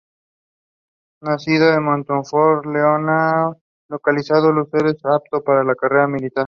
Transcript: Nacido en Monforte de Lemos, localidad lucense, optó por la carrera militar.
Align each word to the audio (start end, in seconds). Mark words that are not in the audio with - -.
Nacido 1.21 1.71
en 1.75 1.83
Monforte 1.83 2.67
de 2.69 2.73
Lemos, 2.73 3.57
localidad 3.87 4.41
lucense, 4.51 5.07
optó 5.07 5.43
por 5.43 5.63
la 5.63 5.75
carrera 5.75 6.07
militar. 6.07 6.39